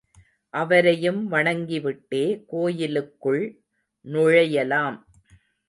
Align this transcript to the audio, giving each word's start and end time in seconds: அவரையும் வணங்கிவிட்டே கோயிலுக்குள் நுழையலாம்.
அவரையும் 0.53 1.31
வணங்கிவிட்டே 1.31 2.23
கோயிலுக்குள் 2.47 3.43
நுழையலாம். 4.05 4.97